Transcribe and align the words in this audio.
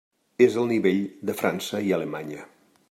És 0.45 0.55
el 0.61 0.65
nivell 0.71 1.03
de 1.31 1.37
França 1.43 1.85
i 1.91 1.95
Alemanya. 2.01 2.51